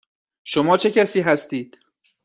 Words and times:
شما 0.43 0.77
چه 0.77 0.91
کسی 0.91 1.21
هستید؟ 1.21 1.79